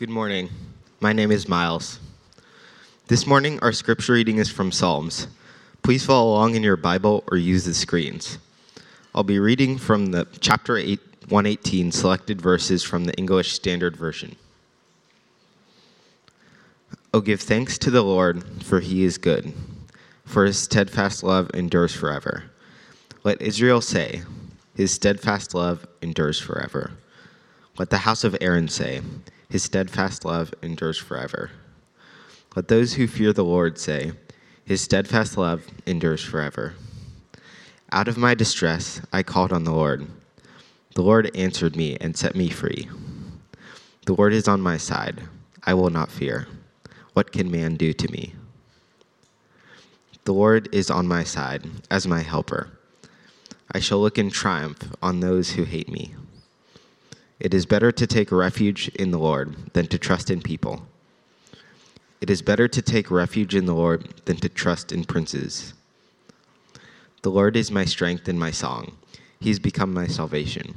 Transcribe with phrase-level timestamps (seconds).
[0.00, 0.48] Good morning.
[1.00, 2.00] My name is Miles.
[3.08, 5.26] This morning, our scripture reading is from Psalms.
[5.82, 8.38] Please follow along in your Bible or use the screens.
[9.14, 14.36] I'll be reading from the chapter 8, 118 selected verses from the English Standard Version.
[17.12, 19.52] Oh, give thanks to the Lord, for he is good,
[20.24, 22.44] for his steadfast love endures forever.
[23.22, 24.22] Let Israel say,
[24.74, 26.92] His steadfast love endures forever.
[27.76, 29.02] Let the house of Aaron say,
[29.50, 31.50] His steadfast love endures forever.
[32.54, 34.12] Let those who fear the Lord say,
[34.64, 36.74] His steadfast love endures forever.
[37.90, 40.06] Out of my distress, I called on the Lord.
[40.94, 42.88] The Lord answered me and set me free.
[44.06, 45.22] The Lord is on my side.
[45.64, 46.46] I will not fear.
[47.12, 48.34] What can man do to me?
[50.24, 52.70] The Lord is on my side as my helper.
[53.72, 56.14] I shall look in triumph on those who hate me.
[57.40, 60.86] It is better to take refuge in the Lord than to trust in people.
[62.20, 65.72] It is better to take refuge in the Lord than to trust in princes.
[67.22, 68.96] The Lord is my strength and my song.
[69.40, 70.74] He has become my salvation.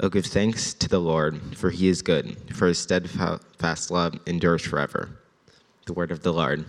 [0.00, 4.62] Oh, give thanks to the Lord, for he is good, for his steadfast love endures
[4.62, 5.10] forever.
[5.86, 6.64] The word of the Lord.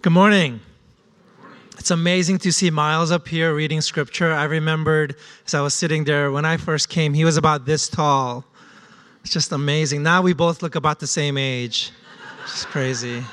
[0.00, 0.60] Good morning.
[1.82, 4.32] It's amazing to see Miles up here reading scripture.
[4.32, 7.88] I remembered as I was sitting there when I first came, he was about this
[7.88, 8.44] tall.
[9.22, 10.04] It's just amazing.
[10.04, 11.90] Now we both look about the same age.
[12.44, 13.24] It's crazy.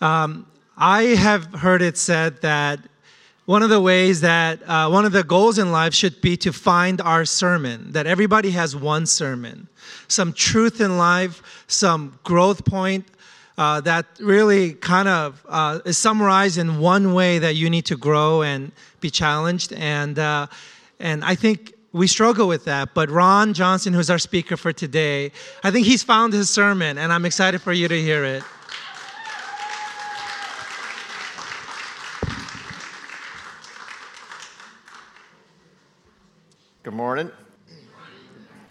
[0.00, 2.78] Um, I have heard it said that
[3.46, 6.52] one of the ways that uh, one of the goals in life should be to
[6.52, 9.66] find our sermon, that everybody has one sermon,
[10.06, 13.04] some truth in life, some growth point,
[13.56, 17.96] uh, that really kind of uh, is summarized in one way that you need to
[17.96, 19.72] grow and be challenged.
[19.72, 20.46] And, uh,
[20.98, 22.94] and I think we struggle with that.
[22.94, 25.30] But Ron Johnson, who's our speaker for today,
[25.62, 28.42] I think he's found his sermon, and I'm excited for you to hear it.
[36.82, 37.30] Good morning.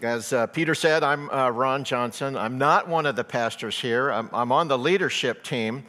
[0.03, 2.35] As uh, Peter said, I'm uh, Ron Johnson.
[2.35, 4.11] I'm not one of the pastors here.
[4.11, 5.85] I'm, I'm, on the leadership team,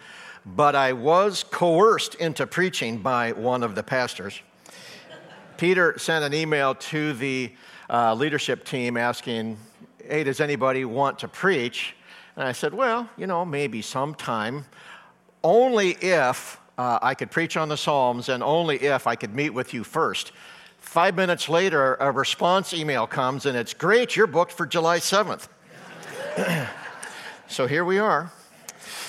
[0.47, 4.41] but I was coerced into preaching by one of the pastors.
[5.57, 7.53] Peter sent an email to the
[7.91, 9.57] uh, leadership team asking,
[10.07, 11.97] Hey, does anybody want to preach?
[12.37, 14.65] And I said, Well, you know, maybe sometime,
[15.43, 19.51] only if uh, I could preach on the Psalms and only if I could meet
[19.51, 20.31] with you first.
[20.95, 25.49] Five minutes later, a response email comes, and it's great, you're booked for July 7th.
[27.49, 28.31] so here we are.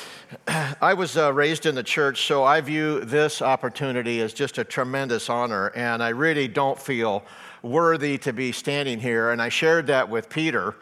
[0.47, 4.63] I was uh, raised in the church, so I view this opportunity as just a
[4.63, 7.23] tremendous honor, and I really don't feel
[7.62, 9.29] worthy to be standing here.
[9.29, 10.73] And I shared that with Peter,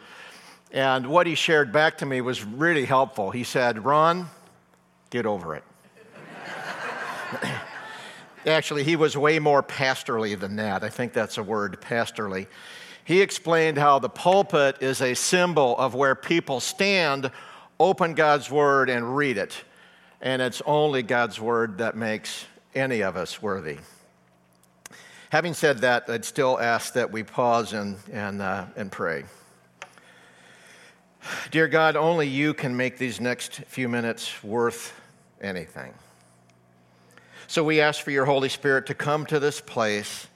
[0.72, 3.30] and what he shared back to me was really helpful.
[3.30, 4.30] He said, Ron,
[5.10, 5.64] get over it.
[8.46, 10.84] Actually, he was way more pastorly than that.
[10.84, 12.46] I think that's a word, pastorly.
[13.04, 17.30] He explained how the pulpit is a symbol of where people stand,
[17.78, 19.54] open God's word, and read it.
[20.20, 23.78] And it's only God's word that makes any of us worthy.
[25.30, 29.24] Having said that, I'd still ask that we pause and, and, uh, and pray.
[31.50, 34.92] Dear God, only you can make these next few minutes worth
[35.40, 35.94] anything.
[37.46, 40.28] So we ask for your Holy Spirit to come to this place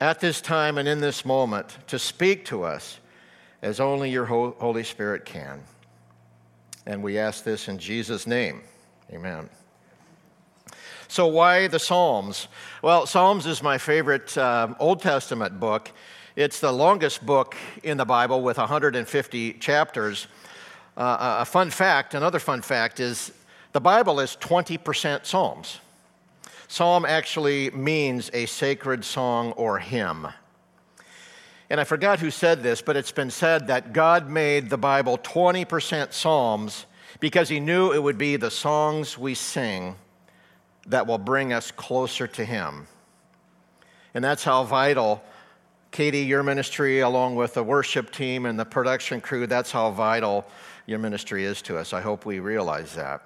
[0.00, 2.98] at this time and in this moment to speak to us
[3.62, 5.62] as only your Holy Spirit can.
[6.86, 8.62] And we ask this in Jesus' name.
[9.12, 9.50] Amen.
[11.08, 12.48] So, why the Psalms?
[12.82, 15.90] Well, Psalms is my favorite um, Old Testament book.
[16.36, 20.28] It's the longest book in the Bible with 150 chapters.
[20.96, 23.32] Uh, a fun fact, another fun fact, is
[23.72, 25.80] the Bible is 20% Psalms.
[26.70, 30.28] Psalm actually means a sacred song or hymn.
[31.70, 35.16] And I forgot who said this, but it's been said that God made the Bible
[35.18, 36.84] 20% Psalms
[37.20, 39.96] because he knew it would be the songs we sing
[40.86, 42.86] that will bring us closer to him.
[44.12, 45.22] And that's how vital,
[45.90, 50.46] Katie, your ministry, along with the worship team and the production crew, that's how vital
[50.86, 51.94] your ministry is to us.
[51.94, 53.22] I hope we realize that.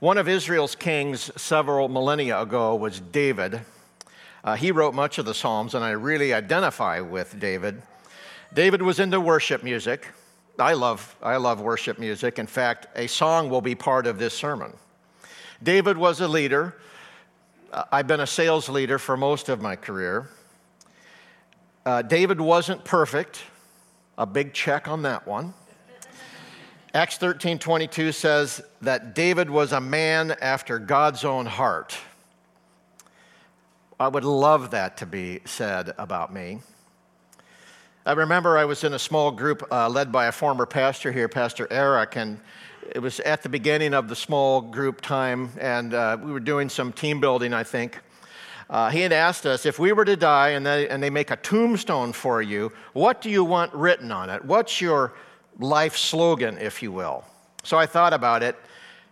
[0.00, 3.60] One of Israel's kings several millennia ago was David.
[4.42, 7.82] Uh, he wrote much of the Psalms, and I really identify with David.
[8.54, 10.08] David was into worship music.
[10.58, 12.38] I love, I love worship music.
[12.38, 14.72] In fact, a song will be part of this sermon.
[15.62, 16.76] David was a leader.
[17.70, 20.30] Uh, I've been a sales leader for most of my career.
[21.84, 23.42] Uh, David wasn't perfect,
[24.16, 25.52] a big check on that one.
[26.92, 31.96] Acts 13 22 says that David was a man after God's own heart.
[34.00, 36.58] I would love that to be said about me.
[38.04, 41.28] I remember I was in a small group uh, led by a former pastor here,
[41.28, 42.40] Pastor Eric, and
[42.92, 46.68] it was at the beginning of the small group time, and uh, we were doing
[46.68, 48.00] some team building, I think.
[48.68, 51.30] Uh, he had asked us if we were to die and they, and they make
[51.30, 54.44] a tombstone for you, what do you want written on it?
[54.44, 55.12] What's your
[55.60, 57.24] life slogan, if you will?
[57.62, 58.56] So I thought about it,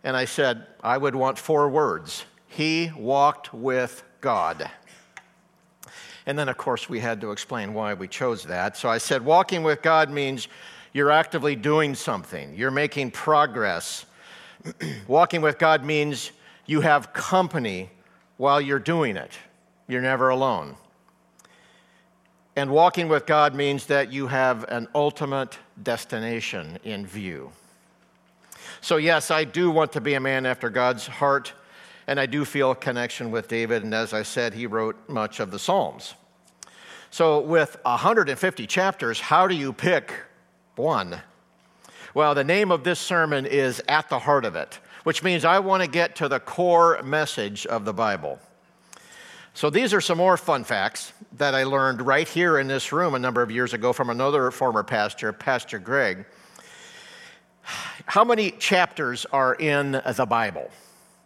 [0.03, 4.71] and I said, I would want four words He walked with God.
[6.27, 8.77] And then, of course, we had to explain why we chose that.
[8.77, 10.49] So I said, walking with God means
[10.93, 14.05] you're actively doing something, you're making progress.
[15.09, 16.33] walking with God means
[16.67, 17.91] you have company
[18.37, 19.33] while you're doing it,
[19.87, 20.77] you're never alone.
[22.57, 27.53] And walking with God means that you have an ultimate destination in view.
[28.81, 31.53] So, yes, I do want to be a man after God's heart,
[32.07, 33.83] and I do feel a connection with David.
[33.83, 36.15] And as I said, he wrote much of the Psalms.
[37.11, 40.13] So, with 150 chapters, how do you pick
[40.77, 41.21] one?
[42.15, 45.59] Well, the name of this sermon is At the Heart of It, which means I
[45.59, 48.39] want to get to the core message of the Bible.
[49.59, 53.17] So, these are some more fun facts that I learned right here in this room
[53.17, 56.27] a number of years ago from another former pastor, Pastor Greg.
[57.63, 60.71] How many chapters are in the Bible?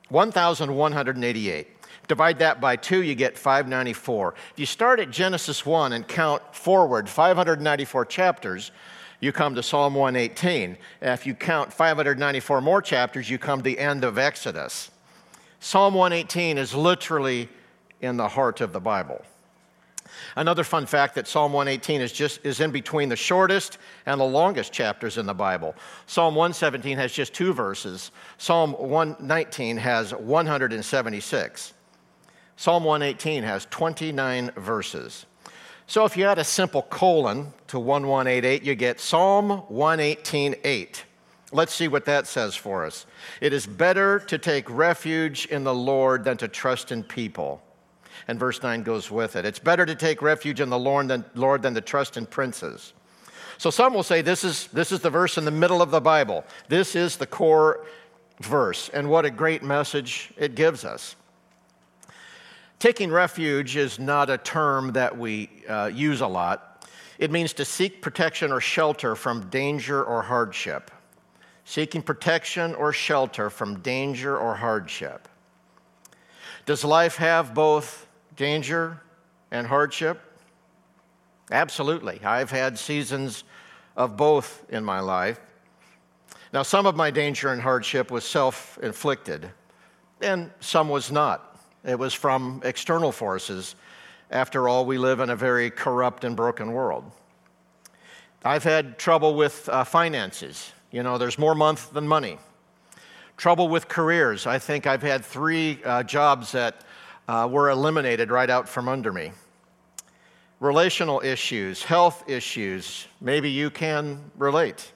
[0.09, 1.67] 1,188.
[2.09, 4.35] Divide that by two, you get 594.
[4.53, 8.71] If you start at Genesis 1 and count forward 594 chapters,
[9.21, 10.79] you come to Psalm 118.
[11.03, 14.91] If you count 594 more chapters, you come to the end of Exodus.
[15.61, 17.51] Psalm 118 is literally
[18.03, 19.25] in the heart of the Bible.
[20.37, 24.25] Another fun fact that Psalm 118 is just is in between the shortest and the
[24.25, 25.75] longest chapters in the Bible.
[26.07, 28.11] Psalm 117 has just two verses.
[28.39, 31.75] Psalm 119 has 176.
[32.57, 35.27] Psalm 118 has 29 verses.
[35.87, 41.03] So if you add a simple colon to 1188, you get Psalm 118.8.
[41.55, 43.05] Let's see what that says for us.
[43.43, 47.63] It is better to take refuge in the Lord than to trust in people
[48.29, 49.45] and verse 9 goes with it.
[49.45, 52.93] It's better to take refuge in the Lord than, Lord than to trust in princes.
[53.59, 56.01] So some will say this is, this is the verse in the middle of the
[56.01, 56.45] Bible.
[56.69, 57.85] This is the core
[58.41, 61.17] verse, and what a great message it gives us.
[62.79, 66.85] Taking refuge is not a term that we uh, use a lot.
[67.21, 70.91] It means to seek protection or shelter from danger or hardship.
[71.65, 75.29] Seeking protection or shelter from danger or hardship.
[76.67, 78.09] Does life have both
[78.43, 79.01] danger
[79.53, 80.21] and hardship?
[81.53, 82.21] Absolutely.
[82.25, 83.45] I've had seasons
[83.97, 85.39] of both in my life.
[86.53, 89.49] Now, some of my danger and hardship was self inflicted,
[90.21, 91.57] and some was not.
[91.85, 93.77] It was from external forces.
[94.33, 97.05] After all, we live in a very corrupt and broken world.
[98.45, 100.73] I've had trouble with uh, finances.
[100.91, 102.39] You know, there's more month than money.
[103.37, 104.49] Trouble with careers.
[104.49, 106.83] I think I've had three uh, jobs that
[107.29, 109.33] uh, were eliminated right out from under me.
[110.61, 114.93] Relational issues, health issues, maybe you can relate.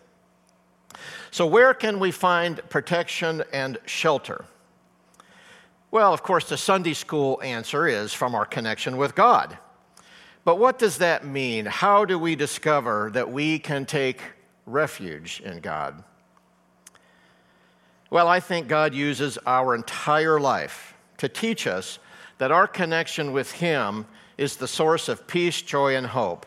[1.31, 4.45] So, where can we find protection and shelter?
[5.91, 9.59] Well, of course, the Sunday school answer is from our connection with God.
[10.45, 11.67] But what does that mean?
[11.67, 14.21] How do we discover that we can take
[14.65, 16.05] refuge in God?
[18.11, 21.99] Well, I think God uses our entire life to teach us
[22.39, 24.07] that our connection with Him
[24.39, 26.47] is the source of peace, joy, and hope.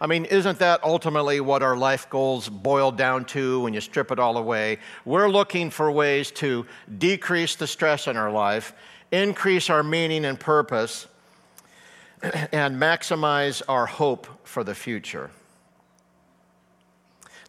[0.00, 4.10] I mean, isn't that ultimately what our life goals boil down to when you strip
[4.10, 4.78] it all away?
[5.04, 6.66] We're looking for ways to
[6.98, 8.74] decrease the stress in our life,
[9.12, 11.06] increase our meaning and purpose,
[12.22, 15.30] and maximize our hope for the future.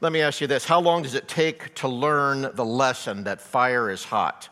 [0.02, 3.42] Let me ask you this How long does it take to learn the lesson that
[3.42, 4.50] fire is hot?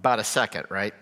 [0.00, 0.94] About a second, right?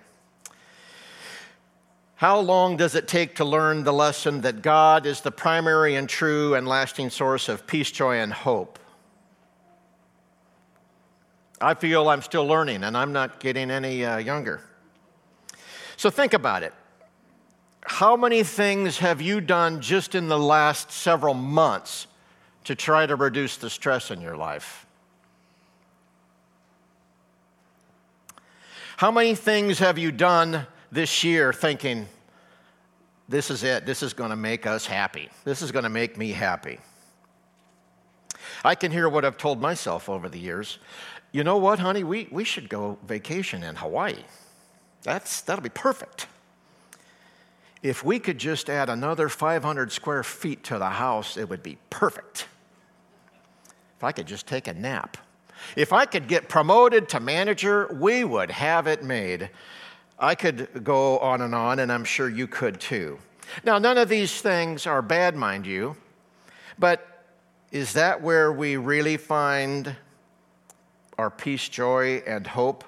[2.16, 6.08] How long does it take to learn the lesson that God is the primary and
[6.08, 8.78] true and lasting source of peace, joy, and hope?
[11.60, 14.62] I feel I'm still learning and I'm not getting any uh, younger.
[15.98, 16.72] So think about it.
[17.82, 22.06] How many things have you done just in the last several months
[22.64, 24.86] to try to reduce the stress in your life?
[28.96, 32.06] How many things have you done this year thinking,
[33.28, 33.84] this is it.
[33.84, 35.28] This is going to make us happy.
[35.44, 36.78] This is going to make me happy.
[38.64, 40.78] I can hear what I've told myself over the years.
[41.32, 42.04] You know what, honey?
[42.04, 44.22] We, we should go vacation in Hawaii.
[45.02, 46.26] That's, that'll be perfect.
[47.82, 51.76] If we could just add another 500 square feet to the house, it would be
[51.90, 52.46] perfect.
[53.98, 55.18] If I could just take a nap.
[55.75, 59.50] If I could get promoted to manager, we would have it made.
[60.18, 63.18] I could go on and on, and I'm sure you could too.
[63.64, 65.96] Now, none of these things are bad, mind you,
[66.78, 67.25] but
[67.70, 69.96] is that where we really find
[71.18, 72.84] our peace, joy, and hope?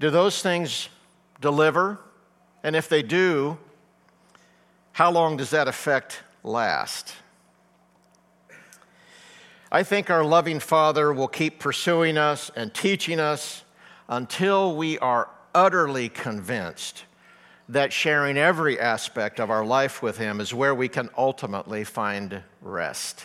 [0.00, 0.88] Do those things
[1.40, 1.98] deliver?
[2.62, 3.58] And if they do,
[4.92, 7.14] how long does that effect last?
[9.70, 13.64] I think our loving Father will keep pursuing us and teaching us
[14.08, 17.04] until we are utterly convinced
[17.68, 22.42] that sharing every aspect of our life with Him is where we can ultimately find
[22.62, 23.24] rest.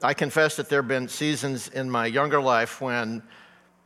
[0.00, 3.22] I confess that there have been seasons in my younger life when,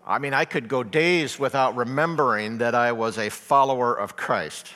[0.06, 4.68] I mean, I could go days without remembering that I was a follower of Christ.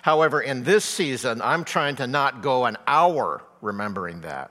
[0.00, 4.50] However, in this season, I'm trying to not go an hour remembering that.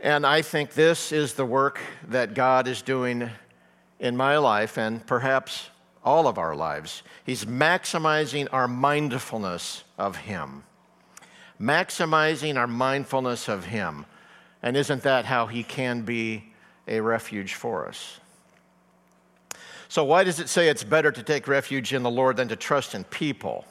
[0.00, 1.78] And I think this is the work
[2.08, 3.30] that God is doing
[3.98, 5.68] in my life and perhaps
[6.02, 7.02] all of our lives.
[7.24, 10.64] He's maximizing our mindfulness of Him.
[11.60, 14.06] Maximizing our mindfulness of Him.
[14.62, 16.52] And isn't that how He can be
[16.88, 18.20] a refuge for us?
[19.88, 22.56] So, why does it say it's better to take refuge in the Lord than to
[22.56, 23.64] trust in people?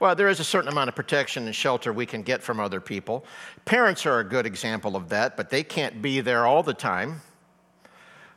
[0.00, 2.80] Well, there is a certain amount of protection and shelter we can get from other
[2.80, 3.24] people.
[3.64, 7.20] Parents are a good example of that, but they can't be there all the time.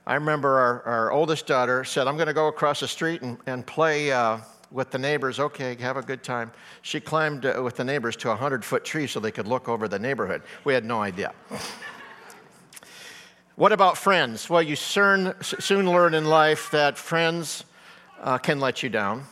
[0.06, 3.38] I remember our, our oldest daughter said, I'm going to go across the street and,
[3.46, 4.38] and play uh,
[4.72, 5.38] with the neighbors.
[5.38, 6.51] Okay, have a good time.
[6.82, 9.68] She climbed uh, with the neighbors to a 100 foot tree so they could look
[9.68, 10.44] over the neighborhood.
[10.63, 11.34] We had no idea.
[13.56, 14.50] what about friends?
[14.50, 17.66] Well, you soon, soon learn in life that friends
[18.22, 19.25] uh, can let you down.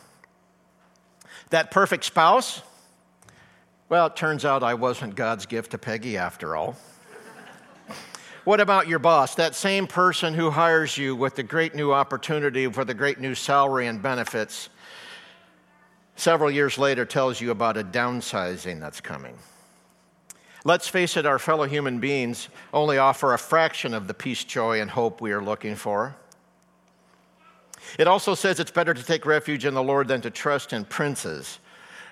[1.50, 2.62] That perfect spouse?
[3.88, 6.76] Well, it turns out I wasn't God's gift to Peggy after all.
[8.44, 12.70] What about your boss, that same person who hires you with the great new opportunity
[12.70, 14.68] for the great new salary and benefits?
[16.14, 19.36] Several years later, tells you about a downsizing that's coming.
[20.64, 24.80] Let's face it, our fellow human beings only offer a fraction of the peace, joy,
[24.80, 26.16] and hope we are looking for.
[27.98, 30.84] It also says it's better to take refuge in the Lord than to trust in
[30.84, 31.58] princes.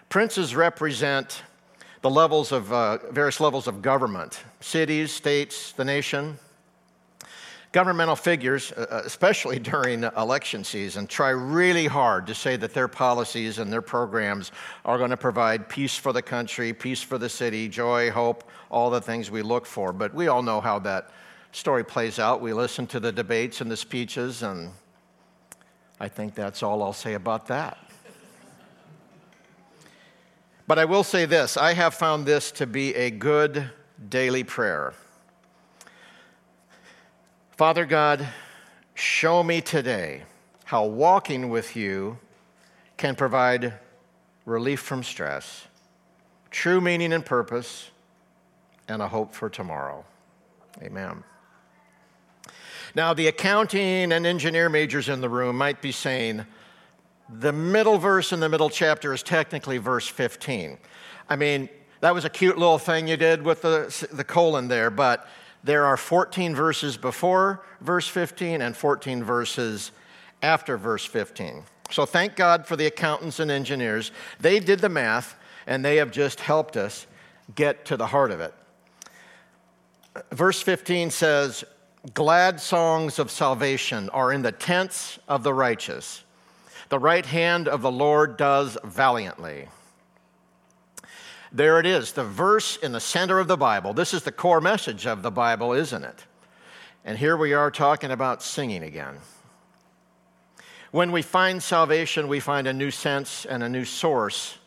[0.08, 1.42] Princes represent
[2.02, 6.38] the levels of uh, various levels of government cities, states, the nation.
[7.72, 12.88] Governmental figures, uh, uh, especially during election season, try really hard to say that their
[12.88, 14.52] policies and their programs
[14.84, 18.90] are going to provide peace for the country, peace for the city, joy, hope, all
[18.90, 19.92] the things we look for.
[19.92, 21.10] But we all know how that
[21.52, 22.40] story plays out.
[22.40, 24.70] We listen to the debates and the speeches, and
[26.00, 27.78] I think that's all I'll say about that.
[30.66, 33.70] But I will say this I have found this to be a good
[34.08, 34.94] daily prayer.
[37.52, 38.26] Father God,
[38.94, 40.22] show me today
[40.64, 42.18] how walking with you
[42.96, 43.74] can provide
[44.44, 45.66] relief from stress,
[46.50, 47.90] true meaning and purpose,
[48.88, 50.04] and a hope for tomorrow.
[50.82, 51.22] Amen.
[52.94, 56.46] Now, the accounting and engineer majors in the room might be saying,
[57.40, 60.78] the middle verse in the middle chapter is technically verse 15.
[61.28, 61.68] I mean,
[62.00, 65.26] that was a cute little thing you did with the, the colon there, but
[65.64, 69.90] there are 14 verses before verse 15 and 14 verses
[70.42, 71.64] after verse 15.
[71.90, 74.12] So thank God for the accountants and engineers.
[74.38, 75.36] They did the math
[75.66, 77.06] and they have just helped us
[77.54, 78.54] get to the heart of it.
[80.30, 81.64] Verse 15 says,
[82.12, 86.22] Glad songs of salvation are in the tents of the righteous.
[86.90, 89.68] The right hand of the Lord does valiantly.
[91.50, 93.94] There it is, the verse in the center of the Bible.
[93.94, 96.26] This is the core message of the Bible, isn't it?
[97.06, 99.16] And here we are talking about singing again.
[100.90, 104.58] When we find salvation, we find a new sense and a new source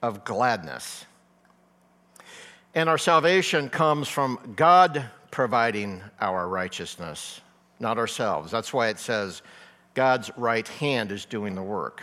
[0.00, 1.04] of gladness.
[2.74, 7.40] And our salvation comes from God providing our righteousness,
[7.80, 8.50] not ourselves.
[8.50, 9.42] That's why it says,
[9.94, 12.02] God's right hand is doing the work.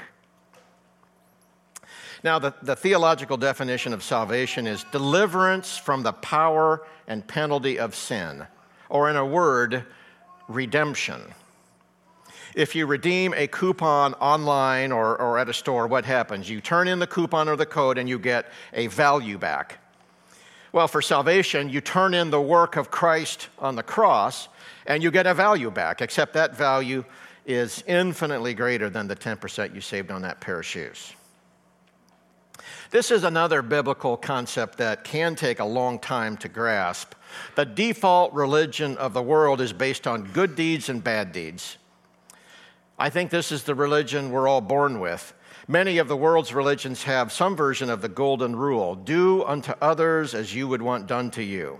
[2.24, 7.96] Now, the, the theological definition of salvation is deliverance from the power and penalty of
[7.96, 8.46] sin,
[8.90, 9.86] or in a word,
[10.48, 11.22] redemption.
[12.56, 16.50] If you redeem a coupon online or, or at a store, what happens?
[16.50, 19.80] You turn in the coupon or the code and you get a value back.
[20.76, 24.50] Well, for salvation, you turn in the work of Christ on the cross
[24.86, 27.06] and you get a value back, except that value
[27.46, 31.14] is infinitely greater than the 10% you saved on that pair of shoes.
[32.92, 37.14] This is another biblical concept that can take a long time to grasp.
[37.56, 41.78] The default religion of the world is based on good deeds and bad deeds.
[43.00, 45.34] I think this is the religion we're all born with.
[45.68, 50.36] Many of the world's religions have some version of the golden rule do unto others
[50.36, 51.80] as you would want done to you.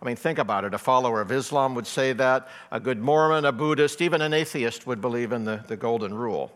[0.00, 0.72] I mean, think about it.
[0.72, 4.86] A follower of Islam would say that, a good Mormon, a Buddhist, even an atheist
[4.86, 6.52] would believe in the, the golden rule.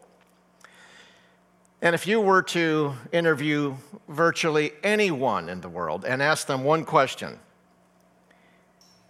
[1.83, 3.75] And if you were to interview
[4.09, 7.39] virtually anyone in the world and ask them one question,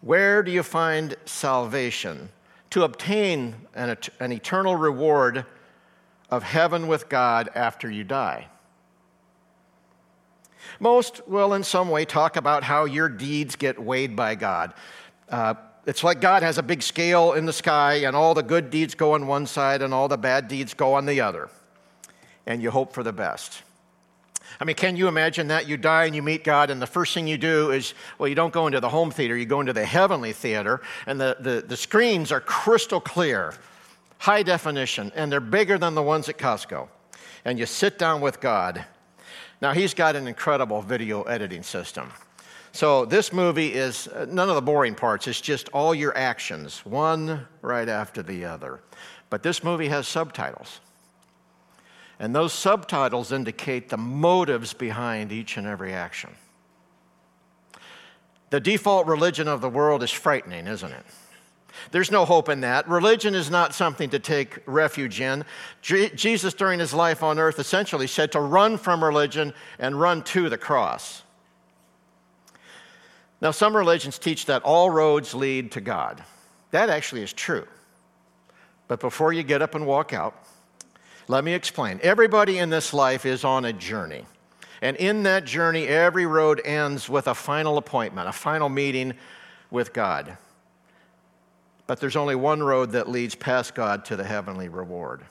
[0.00, 2.30] where do you find salvation
[2.70, 5.44] to obtain an, an eternal reward
[6.32, 8.48] of heaven with God after you die?
[10.80, 14.72] Most will, in some way, talk about how your deeds get weighed by God.
[15.28, 15.54] Uh,
[15.86, 18.94] it's like God has a big scale in the sky, and all the good deeds
[18.94, 21.50] go on one side, and all the bad deeds go on the other.
[22.46, 23.62] And you hope for the best.
[24.58, 25.68] I mean, can you imagine that?
[25.68, 28.34] You die and you meet God, and the first thing you do is, well, you
[28.34, 31.64] don't go into the home theater, you go into the heavenly theater, and the, the,
[31.66, 33.54] the screens are crystal clear,
[34.22, 36.88] high definition, and they're bigger than the ones at Costco.
[37.44, 38.84] And you sit down with God,
[39.62, 42.10] now, he's got an incredible video editing system.
[42.72, 46.84] So, this movie is uh, none of the boring parts, it's just all your actions,
[46.84, 48.80] one right after the other.
[49.30, 50.80] But this movie has subtitles.
[52.18, 56.30] And those subtitles indicate the motives behind each and every action.
[58.50, 61.06] The default religion of the world is frightening, isn't it?
[61.90, 62.88] There's no hope in that.
[62.88, 65.44] Religion is not something to take refuge in.
[65.82, 70.48] Jesus, during his life on earth, essentially said to run from religion and run to
[70.48, 71.22] the cross.
[73.40, 76.22] Now, some religions teach that all roads lead to God.
[76.70, 77.66] That actually is true.
[78.88, 80.34] But before you get up and walk out,
[81.28, 81.98] let me explain.
[82.02, 84.26] Everybody in this life is on a journey.
[84.80, 89.14] And in that journey, every road ends with a final appointment, a final meeting
[89.70, 90.36] with God
[91.86, 95.24] but there's only one road that leads past God to the heavenly reward.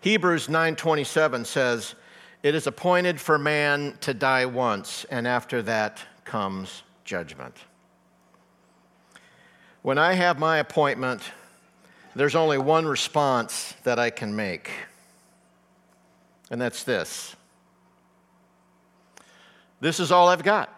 [0.00, 1.94] Hebrews 9:27 says,
[2.42, 7.56] "It is appointed for man to die once, and after that comes judgment."
[9.82, 11.22] When I have my appointment,
[12.14, 14.70] there's only one response that I can make.
[16.50, 17.36] And that's this.
[19.80, 20.72] This is all I've got.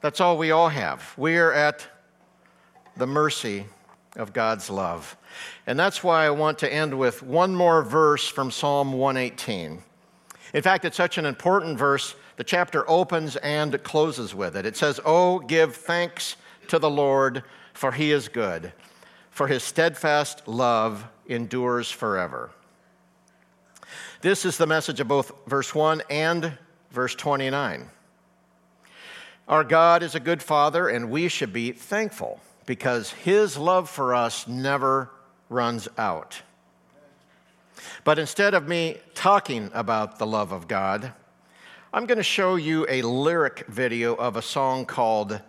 [0.00, 1.14] That's all we all have.
[1.16, 1.86] We are at
[2.98, 3.64] the mercy
[4.16, 5.16] of God's love.
[5.66, 9.82] And that's why I want to end with one more verse from Psalm 118.
[10.54, 14.66] In fact, it's such an important verse, the chapter opens and closes with it.
[14.66, 16.36] It says, Oh, give thanks
[16.68, 18.72] to the Lord, for he is good,
[19.30, 22.50] for his steadfast love endures forever.
[24.20, 26.58] This is the message of both verse 1 and
[26.90, 27.88] verse 29.
[29.46, 34.14] Our God is a good father, and we should be thankful because his love for
[34.14, 35.10] us never
[35.48, 36.42] runs out.
[38.04, 41.10] But instead of me talking about the love of God,
[41.94, 45.40] I'm going to show you a lyric video of a song called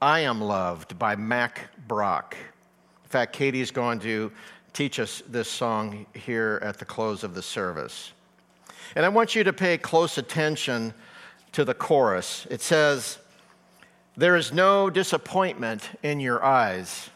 [0.00, 2.36] I Am Loved by Mack Brock.
[2.36, 4.30] In fact, Katie's going to
[4.72, 8.12] teach us this song here at the close of the service.
[8.94, 10.94] And I want you to pay close attention
[11.50, 12.46] to the chorus.
[12.50, 13.18] It says,
[14.16, 17.10] there is no disappointment in your eyes.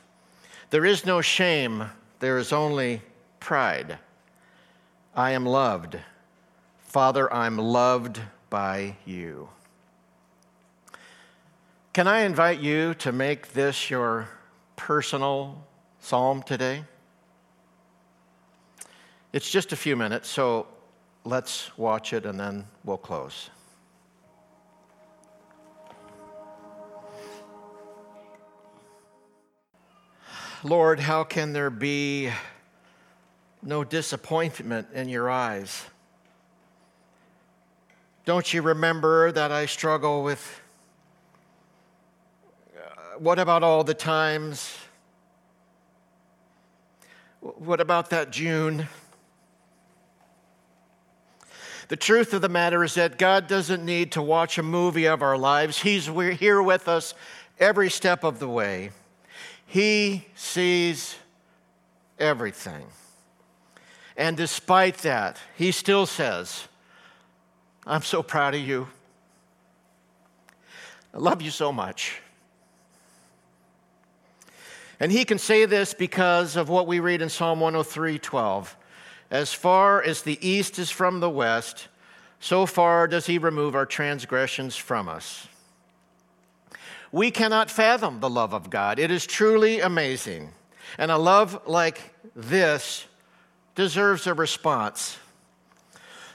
[0.70, 1.90] There is no shame.
[2.20, 3.02] There is only
[3.38, 3.98] pride.
[5.14, 5.98] I am loved.
[6.80, 9.48] Father, I'm loved by you.
[11.92, 14.28] Can I invite you to make this your
[14.76, 15.64] personal
[16.00, 16.84] psalm today?
[19.32, 20.66] It's just a few minutes, so
[21.24, 23.50] let's watch it and then we'll close.
[30.66, 32.28] Lord, how can there be
[33.62, 35.84] no disappointment in your eyes?
[38.24, 40.60] Don't you remember that I struggle with
[42.76, 42.80] uh,
[43.20, 44.76] what about all the times?
[47.40, 48.88] What about that June?
[51.86, 55.22] The truth of the matter is that God doesn't need to watch a movie of
[55.22, 55.78] our lives.
[55.78, 57.14] He's here with us
[57.60, 58.90] every step of the way.
[59.66, 61.16] He sees
[62.18, 62.86] everything.
[64.16, 66.68] And despite that, he still says,
[67.86, 68.88] I'm so proud of you.
[71.12, 72.20] I love you so much.
[74.98, 78.76] And he can say this because of what we read in Psalm 103 12.
[79.30, 81.88] As far as the east is from the west,
[82.40, 85.48] so far does he remove our transgressions from us.
[87.12, 88.98] We cannot fathom the love of God.
[88.98, 90.50] It is truly amazing.
[90.98, 93.06] And a love like this
[93.74, 95.18] deserves a response.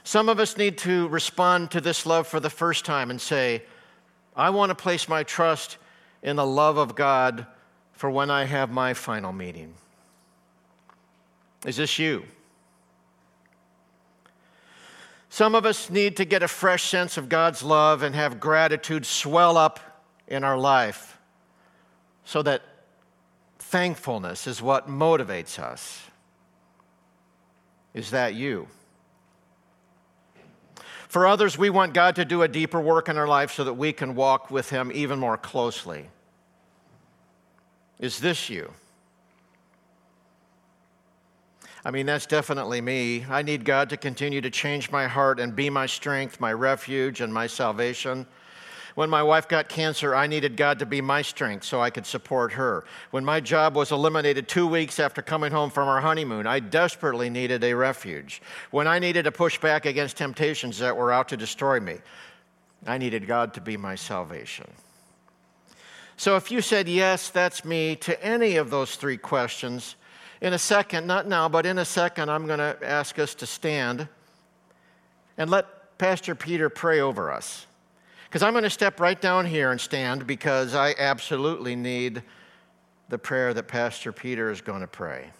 [0.04, 3.62] Some of us need to respond to this love for the first time and say,
[4.34, 5.76] I want to place my trust
[6.22, 7.46] in the love of God
[7.92, 9.74] for when I have my final meeting.
[11.66, 12.24] Is this you?
[15.28, 19.06] Some of us need to get a fresh sense of God's love and have gratitude
[19.06, 19.80] swell up
[20.28, 21.18] in our life
[22.24, 22.62] so that
[23.58, 26.02] thankfulness is what motivates us.
[27.94, 28.68] Is that you?
[31.08, 33.74] For others, we want God to do a deeper work in our life so that
[33.74, 36.08] we can walk with Him even more closely.
[37.98, 38.72] Is this you?
[41.84, 43.26] I mean, that's definitely me.
[43.28, 47.20] I need God to continue to change my heart and be my strength, my refuge,
[47.20, 48.26] and my salvation.
[48.94, 52.04] When my wife got cancer, I needed God to be my strength so I could
[52.04, 52.84] support her.
[53.10, 57.30] When my job was eliminated two weeks after coming home from our honeymoon, I desperately
[57.30, 58.42] needed a refuge.
[58.70, 61.98] When I needed to push back against temptations that were out to destroy me,
[62.86, 64.70] I needed God to be my salvation.
[66.16, 69.96] So if you said, Yes, that's me, to any of those three questions,
[70.42, 73.46] in a second, not now, but in a second, I'm going to ask us to
[73.46, 74.08] stand
[75.38, 77.66] and let Pastor Peter pray over us.
[78.32, 82.22] Because I'm going to step right down here and stand because I absolutely need
[83.10, 85.32] the prayer that Pastor Peter is going to pray.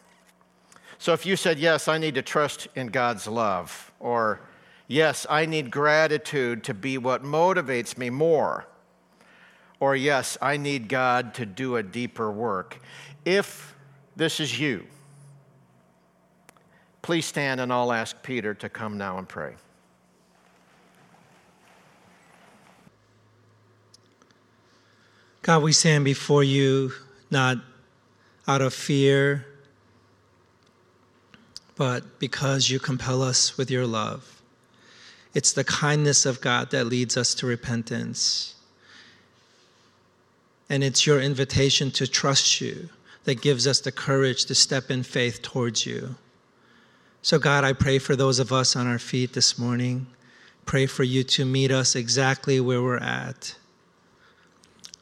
[0.99, 4.41] So if you said, Yes, I need to trust in God's love, or
[4.89, 8.67] Yes, I need gratitude to be what motivates me more,
[9.81, 12.79] or Yes, I need God to do a deeper work.
[13.25, 13.75] If
[14.17, 14.85] this is you,
[17.01, 19.55] please stand and I'll ask Peter to come now and pray.
[25.43, 26.93] God, we stand before you
[27.31, 27.59] not
[28.47, 29.45] out of fear,
[31.75, 34.41] but because you compel us with your love.
[35.35, 38.55] It's the kindness of God that leads us to repentance.
[40.71, 42.89] And it's your invitation to trust you
[43.25, 46.15] that gives us the courage to step in faith towards you.
[47.23, 50.07] So, God, I pray for those of us on our feet this morning.
[50.67, 53.57] Pray for you to meet us exactly where we're at.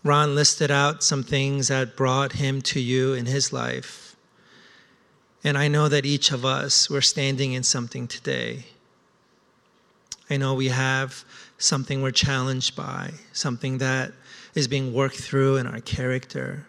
[0.03, 4.17] Ron listed out some things that brought him to you in his life.
[5.45, 8.65] And I know that each of us, we're standing in something today.
[10.31, 11.25] I know we have
[11.59, 14.13] something we're challenged by, something that
[14.55, 16.67] is being worked through in our character,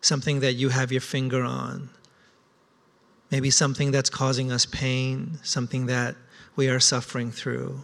[0.00, 1.90] something that you have your finger on.
[3.30, 6.16] Maybe something that's causing us pain, something that
[6.54, 7.80] we are suffering through.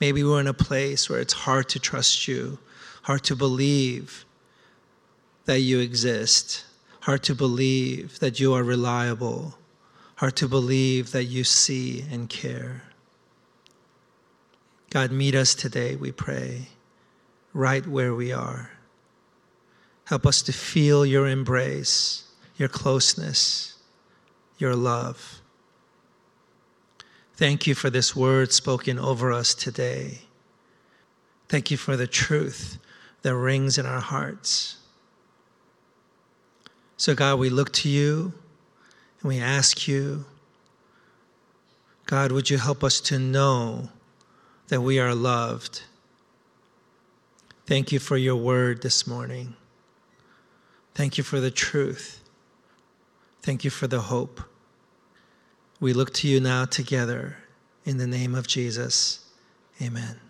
[0.00, 2.58] Maybe we're in a place where it's hard to trust you,
[3.02, 4.24] hard to believe
[5.44, 6.64] that you exist,
[7.00, 9.58] hard to believe that you are reliable,
[10.16, 12.82] hard to believe that you see and care.
[14.90, 16.68] God, meet us today, we pray,
[17.52, 18.70] right where we are.
[20.04, 22.24] Help us to feel your embrace,
[22.56, 23.76] your closeness,
[24.58, 25.40] your love.
[27.36, 30.20] Thank you for this word spoken over us today.
[31.48, 32.78] Thank you for the truth
[33.22, 34.76] that rings in our hearts.
[36.96, 38.34] So, God, we look to you
[39.20, 40.26] and we ask you,
[42.06, 43.88] God, would you help us to know
[44.68, 45.82] that we are loved?
[47.66, 49.56] Thank you for your word this morning.
[50.94, 52.20] Thank you for the truth.
[53.42, 54.40] Thank you for the hope.
[55.80, 57.36] We look to you now together
[57.84, 59.20] in the name of Jesus.
[59.82, 60.20] Amen.